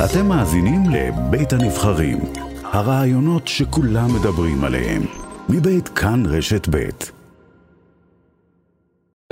אתם 0.00 0.26
מאזינים 0.28 0.80
לבית 0.92 1.52
הנבחרים, 1.52 2.18
הרעיונות 2.64 3.48
שכולם 3.48 4.08
מדברים 4.20 4.64
עליהם, 4.64 5.02
מבית 5.48 5.88
כאן 5.88 6.22
רשת 6.26 6.68
בית. 6.68 7.12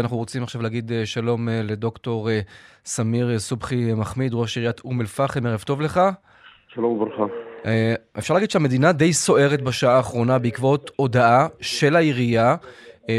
אנחנו 0.00 0.16
רוצים 0.16 0.42
עכשיו 0.42 0.62
להגיד 0.62 0.92
אה, 0.92 1.06
שלום 1.06 1.48
אה, 1.48 1.62
לדוקטור 1.62 2.30
אה, 2.30 2.40
סמיר 2.84 3.38
סובחי 3.38 3.94
מחמיד, 3.94 4.34
ראש 4.34 4.56
עיריית 4.56 4.80
אום 4.80 5.00
אל-פחם, 5.00 5.46
ערב 5.46 5.60
טוב 5.60 5.80
לך. 5.80 6.00
שלום 6.68 6.92
וברכה. 6.92 7.24
אפשר 8.18 8.34
להגיד 8.34 8.50
שהמדינה 8.50 8.92
די 8.92 9.12
סוערת 9.12 9.62
בשעה 9.62 9.96
האחרונה 9.96 10.38
בעקבות 10.38 10.90
הודעה 10.96 11.46
של 11.60 11.96
העירייה, 11.96 12.56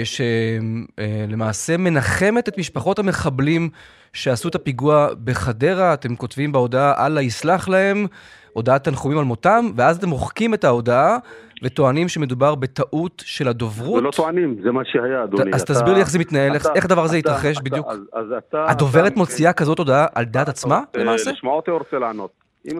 שלמעשה 0.03 1.77
מנחמת 1.77 2.49
את 2.49 2.57
משפחות 2.57 2.99
המחבלים 2.99 3.69
שעשו 4.13 4.49
את 4.49 4.55
הפיגוע 4.55 5.07
בחדרה. 5.23 5.93
אתם 5.93 6.15
כותבים 6.15 6.51
בהודעה, 6.51 7.05
אללה 7.05 7.21
יסלח 7.21 7.69
להם, 7.69 8.07
הודעת 8.53 8.83
תנחומים 8.83 9.17
על 9.17 9.23
מותם, 9.23 9.71
ואז 9.75 9.97
אתם 9.97 10.09
מוחקים 10.09 10.53
את 10.53 10.63
ההודעה 10.63 11.17
וטוענים 11.63 12.07
שמדובר 12.07 12.55
בטעות 12.55 13.23
של 13.25 13.47
הדוברות. 13.47 13.99
זה 13.99 14.01
לא 14.01 14.11
טוענים, 14.11 14.55
זה 14.63 14.71
מה 14.71 14.81
שהיה, 14.85 15.23
אדוני. 15.23 15.51
אז 15.53 15.63
תסביר 15.63 15.93
לי 15.93 15.99
איך 15.99 16.09
זה 16.09 16.19
מתנהל, 16.19 16.55
איך 16.75 16.85
הדבר 16.85 17.03
הזה 17.03 17.17
התרחש 17.17 17.57
בדיוק. 17.63 17.87
הדוברת 18.53 19.15
מוציאה 19.15 19.53
כזאת 19.53 19.79
הודעה 19.79 20.05
על 20.15 20.25
דעת 20.25 20.49
עצמה, 20.49 20.81
למעשה? 20.97 21.31
לשמוע 21.31 21.55
אותי 21.55 21.71
או 21.71 21.77
רוצה 21.77 21.99
לענות? 21.99 22.31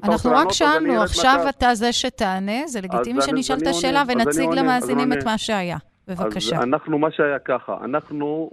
אנחנו 0.03 0.31
רק 0.31 0.51
שאלנו, 0.51 1.01
עכשיו 1.01 1.45
אתה 1.49 1.75
זה 1.75 1.93
שתענה, 1.93 2.67
זה 2.67 2.81
לגיטימי 2.81 3.21
שנשאל 3.21 3.57
את 3.57 3.67
השאלה 3.67 4.03
ונציג 4.07 4.49
למאזינים 4.53 5.13
את 5.13 5.23
מה 5.25 5.37
שהיה. 5.37 5.77
בבקשה. 6.11 6.55
אז 6.55 6.63
אנחנו, 6.63 6.99
מה 6.99 7.11
שהיה 7.11 7.39
ככה, 7.39 7.77
אנחנו 7.83 8.51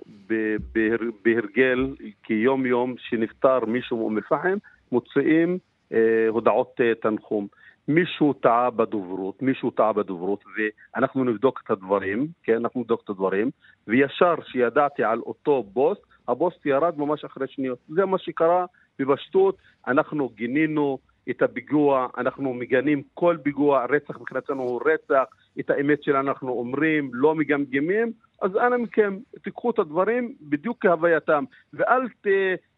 בהרגל, 1.24 1.94
כיום-יום, 2.22 2.94
שנפטר 2.98 3.64
מישהו 3.66 3.96
מאום 3.96 4.16
אל-פחם, 4.16 4.56
מוציאים 4.92 5.58
אה, 5.92 6.28
הודעות 6.28 6.80
אה, 6.80 6.94
תנחום. 6.94 7.46
מישהו 7.88 8.32
טעה 8.32 8.70
בדוברות, 8.70 9.42
מישהו 9.42 9.70
טעה 9.70 9.92
בדוברות, 9.92 10.44
ואנחנו 10.56 11.24
נבדוק 11.24 11.60
את 11.64 11.70
הדברים, 11.70 12.26
כן, 12.42 12.54
אנחנו 12.54 12.80
נבדוק 12.80 13.00
את 13.04 13.10
הדברים, 13.10 13.50
וישר 13.86 14.34
שידעתי 14.46 15.04
על 15.04 15.18
אותו 15.18 15.62
בוס, 15.62 15.98
הבוס 16.28 16.54
ירד 16.64 16.98
ממש 16.98 17.24
אחרי 17.24 17.46
שניות. 17.48 17.78
זה 17.88 18.04
מה 18.04 18.18
שקרה 18.18 18.66
בפשטות, 18.98 19.56
אנחנו 19.86 20.28
גינינו 20.28 20.98
את 21.30 21.42
הפיגוע, 21.42 22.06
אנחנו 22.18 22.54
מגנים 22.54 23.02
כל 23.14 23.36
פיגוע, 23.42 23.84
רצח 23.84 24.18
מבחינתנו 24.20 24.62
הוא 24.62 24.80
רצח, 24.84 25.24
את 25.60 25.70
האמת 25.70 26.02
שלנו 26.02 26.28
אנחנו 26.28 26.50
אומרים, 26.50 27.10
לא 27.12 27.34
מגמגמים, 27.34 28.12
אז 28.42 28.56
אנא 28.56 28.76
מכם, 28.76 29.16
תיקחו 29.44 29.70
את 29.70 29.78
הדברים 29.78 30.34
בדיוק 30.40 30.76
כהווייתם, 30.80 31.44
ואל 31.72 32.08
ת, 32.08 32.26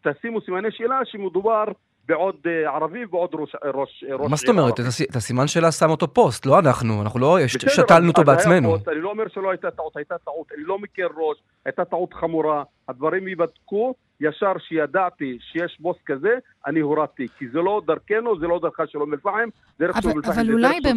תשימו 0.01 0.41
סימני 0.41 0.71
שאלה 0.71 0.99
שמדובר 1.05 1.63
בעוד 2.07 2.35
אה, 2.45 2.75
ערבי 2.75 3.05
ועוד 3.11 3.35
ראש 3.73 4.03
עיר. 4.07 4.17
מה 4.17 4.35
זאת 4.35 4.49
אומרת? 4.49 4.79
את 5.09 5.15
הסימן 5.15 5.47
שלה 5.47 5.71
שם 5.71 5.89
אותו 5.89 6.13
פוסט, 6.13 6.45
לא 6.45 6.59
אנחנו, 6.59 7.01
אנחנו 7.01 7.19
לא 7.19 7.37
שתלנו 7.47 8.07
אותו 8.07 8.23
בעצמנו. 8.23 8.75
אני 8.75 9.01
לא 9.01 9.09
אומר 9.09 9.23
שלא 9.33 9.51
הייתה 9.51 9.71
טעות, 9.71 9.97
הייתה 9.97 10.15
טעות, 10.25 10.47
אני 10.55 10.63
לא 10.63 10.79
מכיר 10.79 11.09
ראש, 11.17 11.37
הייתה 11.65 11.85
טעות 11.85 12.13
חמורה, 12.13 12.63
הדברים 12.89 13.27
ייבדקו, 13.27 13.93
ישר 14.21 14.53
שידעתי 14.67 15.37
שיש 15.41 15.77
בוס 15.79 15.97
כזה, 16.05 16.35
אני 16.67 16.79
הורדתי, 16.79 17.27
כי 17.37 17.45
זה 17.49 17.59
לא 17.59 17.81
דרכנו, 17.87 18.39
זה 18.39 18.47
לא 18.47 18.59
דרכה 18.59 18.87
של 18.87 18.97
אום 18.97 19.13
אל-פחם, 19.13 19.49
דרך 19.79 20.01
של 20.01 20.09
אום 20.09 20.17
אל-פחם 20.17 20.33
זה 20.33 20.43
דרך 20.43 20.71
של 20.73 20.91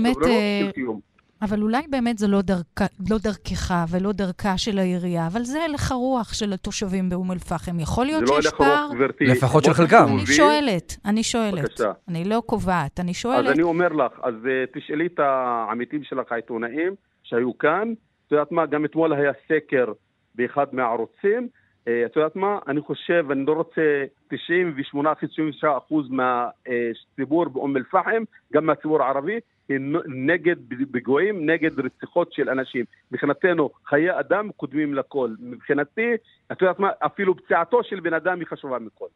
סוברנות 0.74 1.13
אבל 1.44 1.62
אולי 1.62 1.82
באמת 1.90 2.18
זה 2.18 2.28
לא, 2.28 2.42
דרכ... 2.42 2.80
לא 3.10 3.16
דרכך 3.22 3.74
ולא 3.90 4.12
דרכה 4.12 4.58
של 4.58 4.78
העירייה, 4.78 5.26
אבל 5.26 5.42
זה 5.42 5.64
הלך 5.64 5.92
הרוח 5.92 6.32
של 6.32 6.52
התושבים 6.52 7.08
באום 7.08 7.32
אל-פחם. 7.32 7.80
יכול 7.80 8.06
להיות 8.06 8.28
שיש 8.28 8.46
פער... 8.58 8.58
זה 8.58 8.64
לא 8.64 8.72
הלך 8.72 8.84
הרוח, 8.84 8.94
גברתי. 8.94 9.24
לפחות 9.24 9.64
של 9.64 9.72
חלקם. 9.72 10.06
אני 10.08 10.26
שואלת, 10.26 10.96
אני 11.04 11.22
שואלת. 11.22 11.58
בבקשה. 11.58 11.92
אני 12.08 12.24
לא 12.24 12.42
קובעת, 12.46 13.00
אני 13.00 13.14
שואלת. 13.14 13.46
אז 13.46 13.52
אני 13.52 13.62
אומר 13.62 13.88
לך, 13.88 14.12
אז 14.22 14.34
uh, 14.34 14.78
תשאלי 14.78 15.06
את 15.06 15.18
העמיתים 15.18 16.04
שלך, 16.04 16.32
העיתונאים, 16.32 16.94
שהיו 17.22 17.58
כאן. 17.58 17.92
את 18.26 18.32
יודעת 18.32 18.52
מה, 18.52 18.66
גם 18.66 18.84
אתמול 18.84 19.12
היה 19.12 19.32
סקר 19.48 19.92
באחד 20.34 20.66
מהערוצים. 20.72 21.48
Uh, 21.48 21.90
את 22.06 22.16
יודעת 22.16 22.36
מה, 22.36 22.58
אני 22.68 22.80
חושב, 22.80 23.26
אני 23.30 23.44
לא 23.46 23.52
רוצה 23.52 24.04
98 24.28 25.12
אחוז 25.76 26.08
מהציבור 26.10 27.48
באום 27.48 27.76
אל-פחם, 27.76 28.22
גם 28.52 28.66
מהציבור 28.66 29.02
הערבי, 29.02 29.40
נגד 30.06 30.56
פיגועים, 30.92 31.50
נגד 31.50 31.80
רציחות 31.80 32.32
של 32.32 32.48
אנשים. 32.48 32.84
מבחינתנו, 33.12 33.70
חיי 33.86 34.20
אדם 34.20 34.50
קודמים 34.56 34.94
לכל. 34.94 35.30
מבחינתי, 35.40 36.10
את 36.52 36.62
יודעת 36.62 36.78
מה, 36.78 36.88
אפילו 37.06 37.36
פציעתו 37.36 37.84
של 37.84 38.00
בן 38.00 38.14
אדם 38.14 38.38
היא 38.38 38.46
חשובה 38.46 38.78
מכל. 38.78 39.06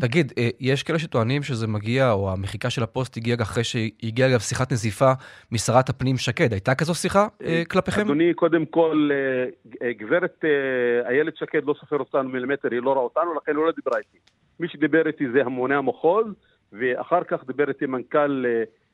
תגיד, 0.00 0.32
אה, 0.38 0.48
יש 0.60 0.82
כאלה 0.82 0.98
שטוענים 0.98 1.42
שזה 1.42 1.66
מגיע, 1.66 2.12
או 2.12 2.32
המחיקה 2.32 2.70
של 2.70 2.82
הפוסט 2.82 3.16
הגיעה 3.16 3.42
אחרי 3.42 3.64
שהגיעה 3.64 4.30
אגב 4.30 4.38
שיחת 4.38 4.72
נזיפה 4.72 5.12
משרת 5.52 5.88
הפנים 5.88 6.16
שקד. 6.16 6.52
הייתה 6.52 6.74
כזו 6.74 6.94
שיחה 6.94 7.26
אה, 7.44 7.62
כלפיכם? 7.70 8.00
אדוני, 8.00 8.34
קודם 8.34 8.66
כל, 8.66 9.10
אה, 9.82 9.92
גברת 9.92 10.44
איילת 11.08 11.36
שקד 11.36 11.64
לא 11.64 11.74
סופר 11.80 11.98
אותנו 11.98 12.28
מילימטר, 12.28 12.68
היא 12.70 12.80
לא 12.82 12.92
רואה 12.92 13.04
אותנו, 13.04 13.34
לכן 13.34 13.56
היא 13.56 13.64
לא 13.64 13.72
דיברה 13.76 13.98
איתי. 13.98 14.18
מי 14.60 14.68
שדיבר 14.68 15.06
איתי 15.06 15.30
זה 15.30 15.40
הממונה 15.40 15.78
המחוז, 15.78 16.26
ואחר 16.72 17.24
כך 17.24 17.46
דיבר 17.46 17.68
איתי 17.68 17.86
מנכ"ל... 17.86 18.44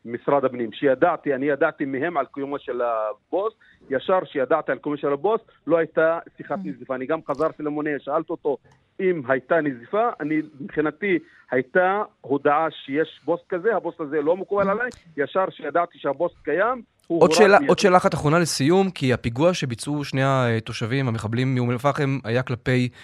משרד 0.04 0.44
הפנים, 0.44 0.72
שידעתי, 0.72 1.34
אני 1.34 1.46
ידעתי 1.46 1.84
מהם 1.84 2.16
על 2.16 2.26
קיומו 2.34 2.58
של 2.58 2.80
הבוס, 2.80 3.52
ישר 3.90 4.18
שידעתי 4.24 4.72
על 4.72 4.78
קיומו 4.78 4.96
של 4.98 5.12
הבוס, 5.12 5.40
לא 5.66 5.76
הייתה 5.76 6.18
שיחת 6.36 6.58
mm. 6.58 6.68
נזיפה. 6.68 6.94
אני 6.94 7.06
גם 7.06 7.20
חזרתי 7.30 7.62
למונה, 7.62 7.90
שאלתי 7.98 8.32
אותו 8.32 8.56
אם 9.00 9.22
הייתה 9.28 9.60
נזיפה, 9.60 10.08
אני, 10.20 10.40
מבחינתי 10.60 11.18
הייתה 11.50 12.02
הודעה 12.20 12.66
שיש 12.70 13.20
בוס 13.24 13.40
כזה, 13.48 13.76
הבוס 13.76 13.94
הזה 14.00 14.20
לא 14.20 14.36
מקובל 14.36 14.70
עליי, 14.70 14.90
ישר 15.16 15.44
שידעתי 15.50 15.98
שהבוס 15.98 16.32
קיים, 16.44 16.82
עוד 17.06 17.32
שאלה, 17.32 17.58
עוד 17.68 17.78
שאלה 17.78 17.96
אחת 17.96 18.14
אחרונה 18.14 18.38
לסיום, 18.38 18.90
כי 18.90 19.12
הפיגוע 19.12 19.54
שביצעו 19.54 20.04
שני 20.04 20.22
התושבים, 20.24 21.08
המחבלים 21.08 21.54
מאום 21.54 21.70
אל-פחם, 21.70 22.18
היה 22.24 22.42
כלפי 22.42 22.88
אה, 22.88 22.98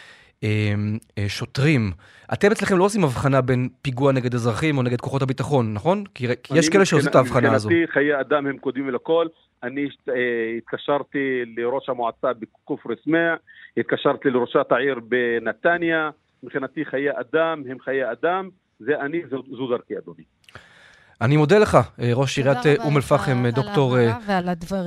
שוטרים. 1.29 1.93
אתם 2.33 2.53
אצלכם 2.53 2.79
לא 2.79 2.85
עושים 2.85 3.05
הבחנה 3.05 3.41
בין 3.41 3.69
פיגוע 3.83 4.13
נגד 4.13 4.35
אזרחים 4.35 4.79
או 4.79 4.83
נגד 4.83 5.01
כוחות 5.01 5.23
הביטחון, 5.23 5.75
נכון? 5.75 6.05
כי 6.15 6.27
יש 6.55 6.69
כאלה 6.69 6.85
שעושים 6.85 7.11
את 7.11 7.15
ההבחנה 7.15 7.53
הזו. 7.53 7.69
מבחינתי 7.69 7.93
חיי 7.93 8.21
אדם 8.21 8.47
הם 8.47 8.59
קודמים 8.59 8.91
לכל. 8.91 9.27
אני 9.63 9.89
אה, 10.09 10.15
התקשרתי 10.59 11.43
לראש 11.57 11.89
המועצה 11.89 12.29
בכפר 12.33 12.91
סמע, 13.05 13.35
התקשרתי 13.77 14.31
לראשת 14.31 14.67
העיר 14.73 15.01
בנתניה. 15.09 16.11
מבחינתי 16.43 16.85
חיי 16.85 17.11
אדם 17.11 17.63
הם 17.71 17.79
חיי 17.81 18.13
אדם. 18.13 18.49
זה 18.79 19.01
אני, 19.01 19.23
זו, 19.31 19.43
זו 19.57 19.67
דרכי, 19.67 19.99
אדוני. 19.99 20.23
אני 21.21 21.37
מודה 21.37 21.59
לך, 21.59 21.79
אה, 22.01 22.11
ראש 22.15 22.39
עיריית 22.39 22.67
אום 22.85 22.97
אל-פחם, 22.97 23.49
דוקטור 23.49 23.97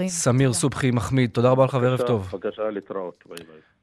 סמיר 0.07 0.53
סובחי 0.53 0.91
מחמיד. 0.91 1.29
תודה 1.29 1.49
רבה 1.49 1.65
לך 1.65 1.77
וערב 1.81 2.01
טוב. 2.01 2.29
בבקשה, 2.33 2.69
להתראות. 2.69 3.23
ביי 3.25 3.37
ביי. 3.47 3.80